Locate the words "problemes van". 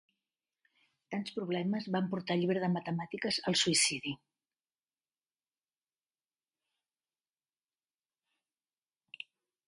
1.33-2.05